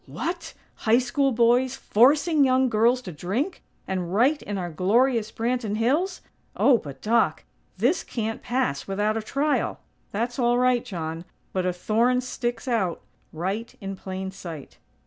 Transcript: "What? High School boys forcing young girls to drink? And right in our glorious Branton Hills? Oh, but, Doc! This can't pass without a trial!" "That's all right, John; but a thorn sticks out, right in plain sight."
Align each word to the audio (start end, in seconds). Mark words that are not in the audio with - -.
"What? 0.07 0.55
High 0.89 0.97
School 0.97 1.31
boys 1.31 1.75
forcing 1.75 2.43
young 2.43 2.69
girls 2.69 3.03
to 3.03 3.11
drink? 3.11 3.61
And 3.87 4.11
right 4.11 4.41
in 4.41 4.57
our 4.57 4.71
glorious 4.71 5.31
Branton 5.31 5.75
Hills? 5.77 6.21
Oh, 6.55 6.79
but, 6.79 7.03
Doc! 7.03 7.43
This 7.77 8.03
can't 8.03 8.41
pass 8.41 8.87
without 8.87 9.15
a 9.15 9.21
trial!" 9.21 9.79
"That's 10.11 10.39
all 10.39 10.57
right, 10.57 10.83
John; 10.83 11.23
but 11.53 11.67
a 11.67 11.71
thorn 11.71 12.19
sticks 12.21 12.67
out, 12.67 13.03
right 13.31 13.75
in 13.79 13.95
plain 13.95 14.31
sight." 14.31 14.79